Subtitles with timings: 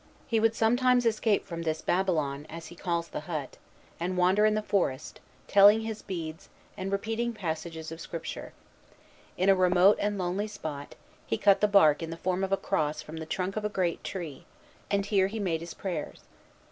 [0.25, 3.57] He would sometimes escape from "this Babylon," as he calls the hut,
[3.99, 8.51] and wander in the forest, telling his beads and repeating passages of Scripture.
[9.37, 10.95] In a remote and lonely spot,
[11.27, 13.69] he cut the bark in the form of a cross from the trunk of a
[13.69, 14.45] great tree;
[14.89, 16.21] and here he made his prayers.